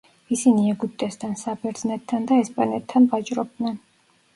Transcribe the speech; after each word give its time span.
ისინი 0.35 0.63
ეგვიპტესთან, 0.75 1.37
საბერძნეთთან 1.43 2.29
და 2.33 2.41
ესპანეთთან 2.49 3.11
ვაჭრობდნენ. 3.17 3.83